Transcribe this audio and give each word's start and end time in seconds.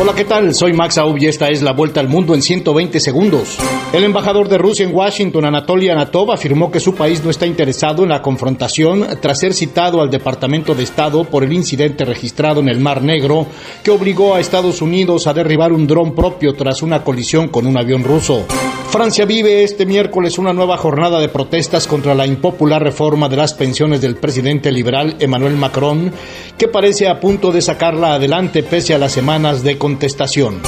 Hola, 0.00 0.14
¿qué 0.14 0.24
tal? 0.24 0.54
Soy 0.54 0.72
Max 0.72 0.96
Aub 0.98 1.18
y 1.18 1.26
esta 1.26 1.48
es 1.48 1.60
la 1.60 1.72
vuelta 1.72 1.98
al 1.98 2.08
mundo 2.08 2.32
en 2.32 2.40
120 2.40 3.00
segundos. 3.00 3.58
El 3.92 4.04
embajador 4.04 4.48
de 4.48 4.56
Rusia 4.56 4.86
en 4.86 4.94
Washington, 4.94 5.44
Anatoly 5.44 5.88
Anatov, 5.88 6.30
afirmó 6.30 6.70
que 6.70 6.78
su 6.78 6.94
país 6.94 7.24
no 7.24 7.30
está 7.30 7.46
interesado 7.46 8.04
en 8.04 8.10
la 8.10 8.22
confrontación 8.22 9.04
tras 9.20 9.40
ser 9.40 9.54
citado 9.54 10.00
al 10.00 10.08
Departamento 10.08 10.76
de 10.76 10.84
Estado 10.84 11.24
por 11.24 11.42
el 11.42 11.52
incidente 11.52 12.04
registrado 12.04 12.60
en 12.60 12.68
el 12.68 12.78
Mar 12.78 13.02
Negro 13.02 13.46
que 13.82 13.90
obligó 13.90 14.36
a 14.36 14.40
Estados 14.40 14.82
Unidos 14.82 15.26
a 15.26 15.34
derribar 15.34 15.72
un 15.72 15.88
dron 15.88 16.14
propio 16.14 16.54
tras 16.54 16.80
una 16.82 17.02
colisión 17.02 17.48
con 17.48 17.66
un 17.66 17.76
avión 17.76 18.04
ruso. 18.04 18.46
Francia 18.90 19.26
vive 19.26 19.64
este 19.64 19.84
miércoles 19.84 20.38
una 20.38 20.54
nueva 20.54 20.78
jornada 20.78 21.20
de 21.20 21.28
protestas 21.28 21.86
contra 21.86 22.14
la 22.14 22.26
impopular 22.26 22.82
reforma 22.82 23.28
de 23.28 23.36
las 23.36 23.52
pensiones 23.52 24.00
del 24.00 24.16
presidente 24.16 24.72
liberal 24.72 25.16
Emmanuel 25.20 25.56
Macron, 25.56 26.10
que 26.56 26.68
parece 26.68 27.06
a 27.06 27.20
punto 27.20 27.52
de 27.52 27.60
sacarla 27.60 28.14
adelante 28.14 28.62
pese 28.62 28.94
a 28.94 28.98
las 28.98 29.12
semanas 29.12 29.62
de 29.62 29.76
contestación. 29.76 30.62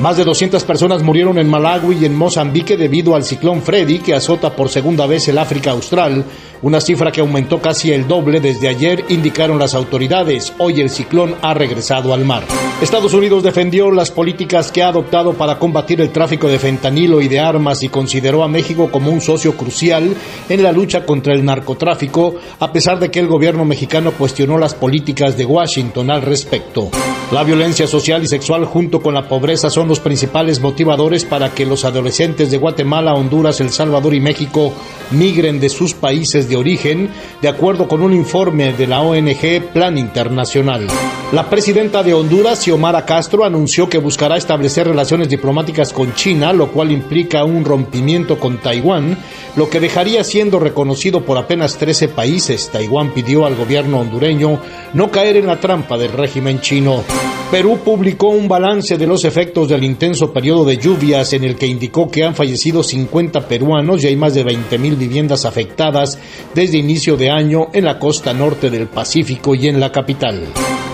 Más 0.00 0.18
de 0.18 0.24
200 0.24 0.62
personas 0.64 1.02
murieron 1.02 1.38
en 1.38 1.48
Malawi 1.48 1.96
y 2.02 2.04
en 2.04 2.14
Mozambique 2.14 2.76
debido 2.76 3.14
al 3.14 3.24
ciclón 3.24 3.62
Freddy 3.62 3.98
que 3.98 4.14
azota 4.14 4.54
por 4.54 4.68
segunda 4.68 5.06
vez 5.06 5.26
el 5.28 5.38
África 5.38 5.70
Austral, 5.70 6.22
una 6.60 6.80
cifra 6.82 7.12
que 7.12 7.20
aumentó 7.20 7.60
casi 7.60 7.92
el 7.92 8.06
doble 8.06 8.40
desde 8.40 8.68
ayer, 8.68 9.04
indicaron 9.08 9.58
las 9.58 9.74
autoridades. 9.74 10.52
Hoy 10.58 10.80
el 10.80 10.90
ciclón 10.90 11.34
ha 11.40 11.54
regresado 11.54 12.12
al 12.12 12.24
mar. 12.24 12.42
Estados 12.82 13.14
Unidos 13.14 13.42
defendió 13.42 13.90
las 13.90 14.10
políticas 14.10 14.70
que 14.70 14.82
ha 14.82 14.88
adoptado 14.88 15.32
para 15.32 15.58
combatir 15.58 16.00
el 16.02 16.10
tráfico 16.10 16.48
de 16.48 16.58
fentanilo 16.58 17.22
y 17.22 17.28
de 17.28 17.40
armas 17.40 17.82
y 17.82 17.88
consideró 17.88 18.42
a 18.42 18.48
México 18.48 18.90
como 18.90 19.10
un 19.10 19.22
socio 19.22 19.56
crucial 19.56 20.14
en 20.48 20.62
la 20.62 20.72
lucha 20.72 21.06
contra 21.06 21.32
el 21.32 21.44
narcotráfico, 21.44 22.34
a 22.58 22.70
pesar 22.72 22.98
de 22.98 23.10
que 23.10 23.20
el 23.20 23.28
gobierno 23.28 23.64
mexicano 23.64 24.12
cuestionó 24.12 24.58
las 24.58 24.74
políticas 24.74 25.38
de 25.38 25.46
Washington 25.46 26.10
al 26.10 26.22
respecto. 26.22 26.90
La 27.32 27.44
violencia 27.44 27.86
social 27.86 28.22
y 28.22 28.28
sexual 28.28 28.66
junto 28.66 29.00
con 29.00 29.14
la 29.14 29.28
pobreza 29.28 29.68
son 29.68 29.85
los 29.86 30.00
principales 30.00 30.60
motivadores 30.60 31.24
para 31.24 31.50
que 31.54 31.66
los 31.66 31.84
adolescentes 31.84 32.50
de 32.50 32.58
Guatemala, 32.58 33.14
Honduras, 33.14 33.60
El 33.60 33.70
Salvador 33.70 34.14
y 34.14 34.20
México 34.20 34.72
migren 35.10 35.60
de 35.60 35.68
sus 35.68 35.94
países 35.94 36.48
de 36.48 36.56
origen, 36.56 37.10
de 37.40 37.48
acuerdo 37.48 37.88
con 37.88 38.02
un 38.02 38.12
informe 38.12 38.72
de 38.72 38.86
la 38.86 39.00
ONG 39.00 39.72
Plan 39.72 39.98
Internacional. 39.98 40.86
La 41.32 41.50
presidenta 41.50 42.02
de 42.02 42.14
Honduras, 42.14 42.62
Xiomara 42.62 43.04
Castro, 43.04 43.44
anunció 43.44 43.88
que 43.88 43.98
buscará 43.98 44.36
establecer 44.36 44.86
relaciones 44.86 45.28
diplomáticas 45.28 45.92
con 45.92 46.14
China, 46.14 46.52
lo 46.52 46.70
cual 46.70 46.92
implica 46.92 47.44
un 47.44 47.64
rompimiento 47.64 48.38
con 48.38 48.58
Taiwán, 48.58 49.16
lo 49.56 49.68
que 49.68 49.80
dejaría 49.80 50.22
siendo 50.22 50.58
reconocido 50.60 51.24
por 51.24 51.36
apenas 51.38 51.78
13 51.78 52.08
países. 52.08 52.70
Taiwán 52.70 53.12
pidió 53.12 53.44
al 53.44 53.56
gobierno 53.56 54.00
hondureño 54.00 54.60
no 54.94 55.10
caer 55.10 55.36
en 55.36 55.46
la 55.46 55.58
trampa 55.60 55.98
del 55.98 56.12
régimen 56.12 56.60
chino. 56.60 57.02
Perú 57.50 57.78
publicó 57.84 58.30
un 58.30 58.48
balance 58.48 58.98
de 58.98 59.06
los 59.06 59.24
efectos 59.24 59.68
del 59.68 59.84
intenso 59.84 60.32
periodo 60.32 60.64
de 60.64 60.78
lluvias 60.78 61.32
en 61.32 61.44
el 61.44 61.54
que 61.54 61.68
indicó 61.68 62.10
que 62.10 62.24
han 62.24 62.34
fallecido 62.34 62.82
50 62.82 63.46
peruanos 63.46 64.02
y 64.02 64.08
hay 64.08 64.16
más 64.16 64.34
de 64.34 64.44
20.000 64.44 64.96
viviendas 64.96 65.44
afectadas 65.44 66.18
desde 66.54 66.78
inicio 66.78 67.16
de 67.16 67.30
año 67.30 67.68
en 67.72 67.84
la 67.84 68.00
costa 68.00 68.34
norte 68.34 68.68
del 68.68 68.88
Pacífico 68.88 69.54
y 69.54 69.68
en 69.68 69.78
la 69.78 69.92
capital. 69.92 70.42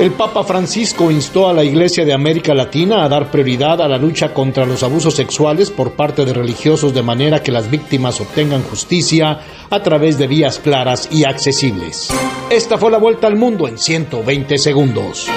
El 0.00 0.12
Papa 0.12 0.42
Francisco 0.42 1.10
instó 1.10 1.50
a 1.50 1.52
la 1.52 1.64
Iglesia 1.64 2.06
de 2.06 2.14
América 2.14 2.54
Latina 2.54 3.04
a 3.04 3.10
dar 3.10 3.30
prioridad 3.30 3.82
a 3.82 3.88
la 3.88 3.98
lucha 3.98 4.32
contra 4.32 4.64
los 4.64 4.82
abusos 4.82 5.14
sexuales 5.14 5.70
por 5.70 5.92
parte 5.92 6.24
de 6.24 6.32
religiosos 6.32 6.94
de 6.94 7.02
manera 7.02 7.42
que 7.42 7.52
las 7.52 7.70
víctimas 7.70 8.22
obtengan 8.22 8.62
justicia 8.62 9.40
a 9.68 9.82
través 9.82 10.16
de 10.16 10.26
vías 10.26 10.60
claras 10.60 11.10
y 11.12 11.24
accesibles. 11.24 12.08
Esta 12.48 12.78
fue 12.78 12.90
la 12.90 12.98
vuelta 12.98 13.26
al 13.26 13.36
mundo 13.36 13.68
en 13.68 13.76
120 13.76 14.56
segundos. 14.56 15.28